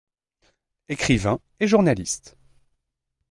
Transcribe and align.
Ecrivain 0.89 1.39
et 1.59 1.67
journaliste. 1.67 2.35